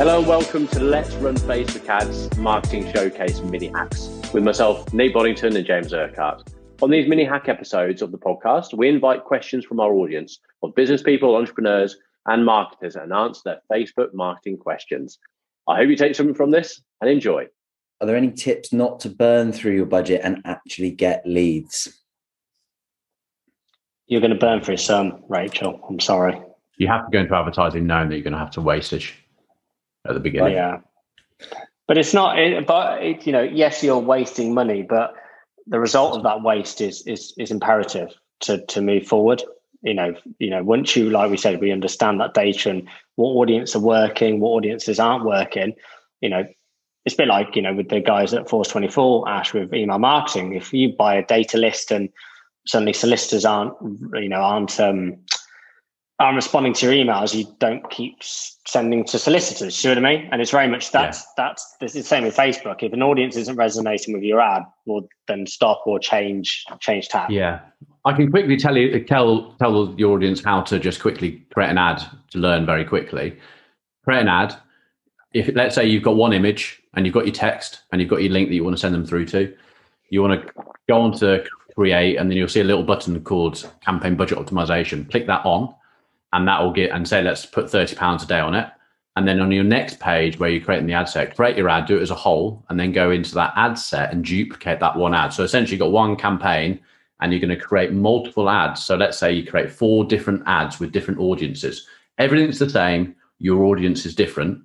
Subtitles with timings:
[0.00, 5.12] Hello and welcome to Let's Run Facebook Ads Marketing Showcase Mini Hacks with myself, Nate
[5.12, 6.48] Boddington and James Urquhart.
[6.80, 10.74] On these mini hack episodes of the podcast, we invite questions from our audience of
[10.74, 15.18] business people, entrepreneurs, and marketers and answer their Facebook marketing questions.
[15.68, 17.48] I hope you take something from this and enjoy.
[18.00, 22.02] Are there any tips not to burn through your budget and actually get leads?
[24.06, 25.78] You're going to burn through some, Rachel.
[25.86, 26.40] I'm sorry.
[26.78, 29.14] You have to go into advertising knowing that you're going to have to wastage
[30.06, 30.54] at the beginning.
[30.54, 30.80] Yeah,
[31.86, 32.38] but it's not.
[32.38, 35.14] It, but it, you know, yes, you're wasting money, but
[35.66, 39.42] the result of that waste is is is imperative to to move forward.
[39.82, 43.30] You know, you know, once you, like we said, we understand that data and what
[43.30, 45.74] audience are working, what audiences aren't working.
[46.20, 46.44] You know,
[47.04, 49.72] it's a bit like you know with the guys at Force Twenty Four, Ash, with
[49.72, 50.54] email marketing.
[50.54, 52.10] If you buy a data list and
[52.66, 53.74] suddenly solicitors aren't,
[54.14, 55.16] you know, aren't um,
[56.20, 59.74] aren't responding to your emails, you don't keep sending to solicitors.
[59.74, 60.28] See what I mean?
[60.30, 61.24] And it's very much that's yeah.
[61.36, 62.82] that's this is the same with Facebook.
[62.82, 67.30] If an audience isn't resonating with your ad, well then stop or change change tab.
[67.30, 67.60] Yeah.
[68.04, 71.78] I can quickly tell you tell tell your audience how to just quickly create an
[71.78, 73.38] ad to learn very quickly.
[74.04, 74.54] Create an ad.
[75.32, 78.22] If let's say you've got one image and you've got your text and you've got
[78.22, 79.54] your link that you want to send them through to,
[80.10, 80.52] you want to
[80.86, 85.10] go on to create and then you'll see a little button called campaign budget optimization.
[85.10, 85.74] Click that on
[86.32, 88.68] and that will get and say let's put 30 pounds a day on it.
[89.16, 91.86] And then on your next page where you're creating the ad set create your ad
[91.86, 94.96] do it as a whole and then go into that ad set and duplicate that
[94.96, 95.32] one ad.
[95.32, 96.80] So essentially you've got one campaign
[97.20, 98.82] and you're going to create multiple ads.
[98.82, 101.86] So let's say you create four different ads with different audiences.
[102.18, 104.62] Everything's the same your audience is different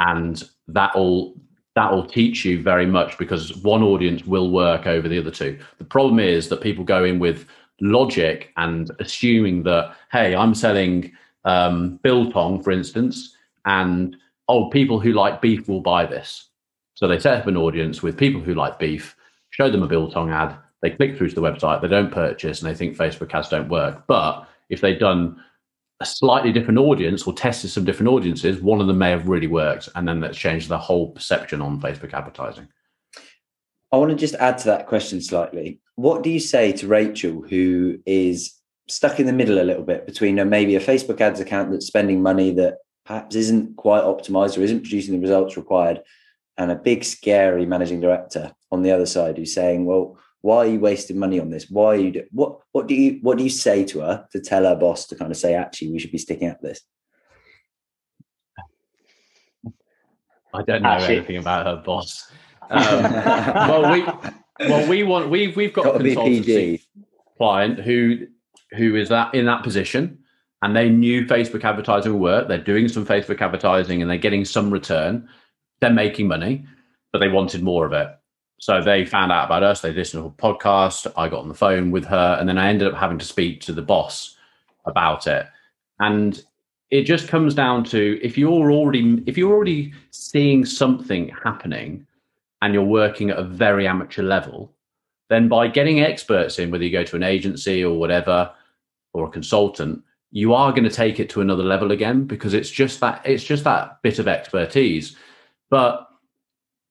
[0.00, 1.34] and that'll
[1.74, 5.58] that'll teach you very much because one audience will work over the other two.
[5.78, 7.46] The problem is that people go in with
[7.84, 11.12] logic and assuming that hey i'm selling
[11.44, 14.16] um, biltong for instance and
[14.48, 16.48] oh people who like beef will buy this.
[16.94, 19.16] So they set up an audience with people who like beef
[19.50, 22.70] show them a biltong ad they click through to the website they don't purchase and
[22.70, 24.06] they think facebook ads don't work.
[24.06, 25.40] But if they've done
[26.00, 29.46] a slightly different audience or tested some different audiences one of them may have really
[29.46, 32.66] worked and then that's changed the whole perception on facebook advertising
[33.94, 35.78] I want to just add to that question slightly.
[35.94, 38.52] What do you say to Rachel, who is
[38.88, 41.86] stuck in the middle a little bit between a, maybe a Facebook ads account that's
[41.86, 46.02] spending money that perhaps isn't quite optimized or isn't producing the results required,
[46.58, 50.66] and a big, scary managing director on the other side who's saying, "Well, why are
[50.66, 51.70] you wasting money on this?
[51.70, 52.58] Why are you do- what?
[52.72, 55.30] What do you what do you say to her to tell her boss to kind
[55.30, 56.80] of say, actually, we should be sticking at this?"
[60.52, 62.28] I don't know actually, anything about her boss.
[62.70, 63.02] Um,
[63.68, 66.82] well, we well we want we've we've got, got a consultancy
[67.38, 68.26] client who
[68.76, 70.18] who is that in that position,
[70.62, 72.48] and they knew Facebook advertising would work.
[72.48, 75.28] They're doing some Facebook advertising and they're getting some return.
[75.80, 76.64] They're making money,
[77.12, 78.08] but they wanted more of it.
[78.60, 79.80] So they found out about us.
[79.80, 81.12] They listened to a podcast.
[81.16, 83.60] I got on the phone with her, and then I ended up having to speak
[83.62, 84.36] to the boss
[84.86, 85.46] about it.
[86.00, 86.42] And
[86.90, 92.06] it just comes down to if you're already if you're already seeing something happening
[92.62, 94.74] and you're working at a very amateur level,
[95.30, 98.52] then by getting experts in, whether you go to an agency or whatever,
[99.12, 102.70] or a consultant, you are going to take it to another level again because it's
[102.70, 105.16] just that it's just that bit of expertise.
[105.70, 106.08] But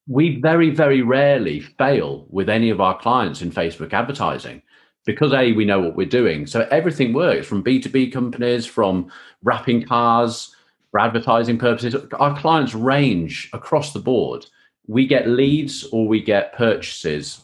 [0.07, 4.61] we very, very rarely fail with any of our clients in Facebook advertising
[5.05, 6.47] because a we know what we're doing.
[6.47, 9.11] So everything works from B2B companies, from
[9.43, 10.55] wrapping cars
[10.91, 11.95] for advertising purposes.
[12.13, 14.45] Our clients range across the board
[14.87, 17.41] we get leads or we get purchases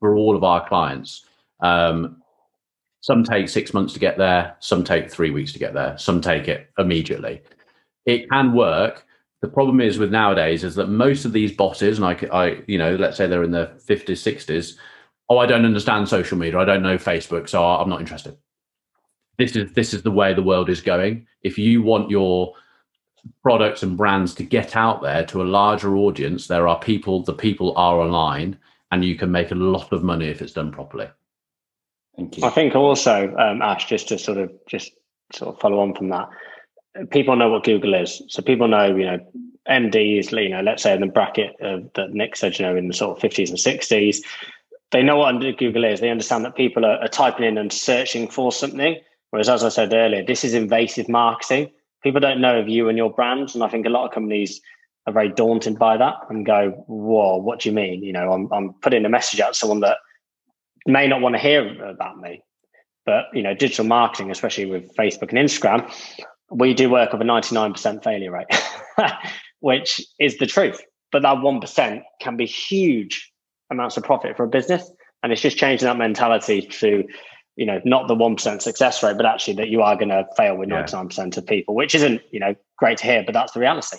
[0.00, 1.24] for all of our clients.
[1.60, 2.22] Um,
[3.00, 6.20] some take six months to get there, some take three weeks to get there, some
[6.20, 7.42] take it immediately.
[8.06, 9.06] It can work.
[9.40, 12.78] The problem is with nowadays is that most of these bosses, and I, I, you
[12.78, 14.76] know, let's say they're in their 50s, 60s,
[15.28, 18.36] oh, I don't understand social media, I don't know Facebook, so I'm not interested.
[19.38, 21.26] This is this is the way the world is going.
[21.42, 22.54] If you want your
[23.42, 27.32] products and brands to get out there to a larger audience, there are people, the
[27.32, 28.58] people are online,
[28.90, 31.08] and you can make a lot of money if it's done properly.
[32.16, 32.44] Thank you.
[32.44, 34.92] I think also, um, Ash, just to sort of just
[35.32, 36.28] sort of follow on from that,
[37.10, 38.22] people know what Google is.
[38.28, 39.18] So people know, you know,
[39.68, 42.76] MD is, you know, let's say in the bracket of, that Nick said, you know,
[42.76, 44.18] in the sort of 50s and 60s.
[44.90, 46.00] They know what Google is.
[46.00, 48.96] They understand that people are, are typing in and searching for something.
[49.30, 51.70] Whereas, as I said earlier, this is invasive marketing
[52.02, 53.54] people don't know of you and your brand.
[53.54, 54.60] And I think a lot of companies
[55.06, 58.02] are very daunted by that and go, whoa, what do you mean?
[58.02, 59.98] You know, I'm, I'm putting a message out to someone that
[60.86, 62.42] may not want to hear about me.
[63.04, 65.92] But, you know, digital marketing, especially with Facebook and Instagram,
[66.50, 68.46] we do work with a 99% failure rate,
[69.60, 70.80] which is the truth.
[71.10, 73.32] But that 1% can be huge
[73.70, 74.88] amounts of profit for a business.
[75.22, 77.04] And it's just changing that mentality to,
[77.56, 80.56] you know, not the 1% success rate, but actually that you are going to fail
[80.56, 83.98] with 99% of people, which isn't, you know, great to hear, but that's the reality.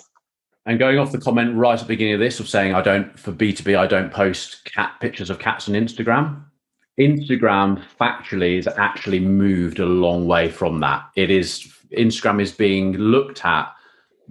[0.66, 3.18] And going off the comment right at the beginning of this of saying I don't
[3.18, 6.42] for B2B, I don't post cat pictures of cats on Instagram.
[6.98, 11.04] Instagram factually is actually moved a long way from that.
[11.16, 13.70] It is Instagram is being looked at.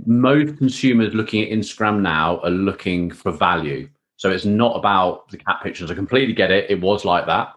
[0.06, 3.88] Most consumers looking at Instagram now are looking for value.
[4.16, 5.92] So it's not about the cat pictures.
[5.92, 6.70] I completely get it.
[6.70, 7.54] It was like that.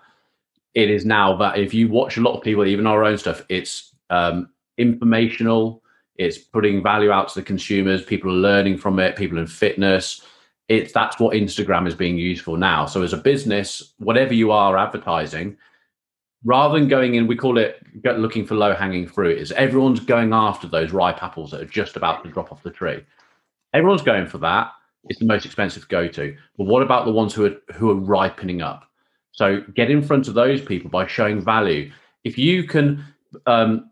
[0.76, 3.42] It is now that if you watch a lot of people, even our own stuff,
[3.48, 5.82] it's um, informational.
[6.16, 8.04] It's putting value out to the consumers.
[8.04, 9.16] People are learning from it.
[9.16, 10.20] People in fitness.
[10.68, 12.84] It's that's what Instagram is being used for now.
[12.84, 15.56] So as a business, whatever you are advertising,
[16.44, 20.34] rather than going in, we call it looking for low hanging fruit, is everyone's going
[20.34, 23.02] after those ripe apples that are just about to drop off the tree.
[23.72, 24.72] Everyone's going for that.
[25.08, 26.36] It's the most expensive go to.
[26.58, 28.82] But what about the ones who are who are ripening up?
[29.36, 31.92] So get in front of those people by showing value.
[32.24, 33.04] If you can,
[33.44, 33.90] um,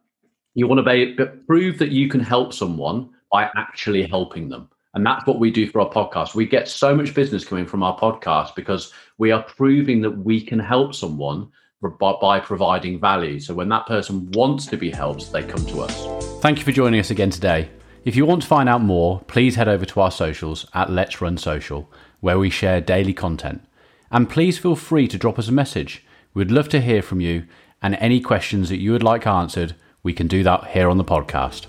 [0.54, 4.68] you want to be, prove that you can help someone by actually helping them.
[4.94, 6.34] And that's what we do for our podcast.
[6.34, 10.40] We get so much business coming from our podcast because we are proving that we
[10.40, 11.50] can help someone
[12.00, 13.38] by, by providing value.
[13.38, 16.40] So when that person wants to be helped, they come to us.
[16.40, 17.68] Thank you for joining us again today.
[18.04, 21.20] If you want to find out more, please head over to our socials at Let's
[21.20, 23.62] Run Social, where we share daily content.
[24.10, 26.04] And please feel free to drop us a message.
[26.34, 27.46] We'd love to hear from you,
[27.82, 31.04] and any questions that you would like answered, we can do that here on the
[31.04, 31.66] podcast.